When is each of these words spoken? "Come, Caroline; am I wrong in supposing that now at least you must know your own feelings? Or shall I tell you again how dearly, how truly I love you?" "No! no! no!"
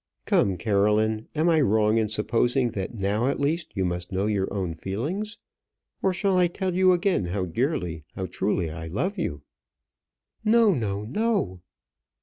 "Come, 0.25 0.57
Caroline; 0.57 1.27
am 1.35 1.47
I 1.47 1.61
wrong 1.61 1.97
in 1.97 2.09
supposing 2.09 2.69
that 2.69 2.95
now 2.95 3.27
at 3.27 3.39
least 3.39 3.71
you 3.75 3.85
must 3.85 4.11
know 4.11 4.25
your 4.25 4.51
own 4.51 4.73
feelings? 4.73 5.37
Or 6.01 6.11
shall 6.11 6.37
I 6.39 6.47
tell 6.47 6.73
you 6.73 6.91
again 6.91 7.25
how 7.25 7.45
dearly, 7.45 8.03
how 8.15 8.25
truly 8.25 8.71
I 8.71 8.87
love 8.87 9.19
you?" 9.19 9.43
"No! 10.43 10.73
no! 10.73 11.03
no!" 11.03 11.61